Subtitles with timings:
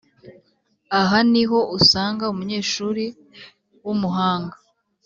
[0.99, 3.05] Aha ni ho usanga umunyeshuri
[3.85, 4.55] w’umuhanga